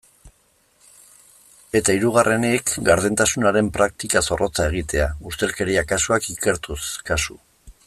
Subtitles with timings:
[1.79, 6.81] Eta hirugarrenik, gardentasunaren praktika zorrotza egitea, ustelkeria kasuak ikertuz
[7.13, 7.39] kasu.